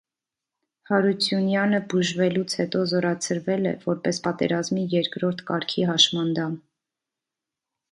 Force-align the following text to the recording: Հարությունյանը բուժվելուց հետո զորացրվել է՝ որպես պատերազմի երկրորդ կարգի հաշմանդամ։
Հարությունյանը 0.91 1.81
բուժվելուց 1.93 2.55
հետո 2.61 2.81
զորացրվել 2.93 3.69
է՝ 3.73 3.75
որպես 3.85 4.21
պատերազմի 4.29 4.89
երկրորդ 4.97 5.47
կարգի 5.53 5.87
հաշմանդամ։ 5.93 6.59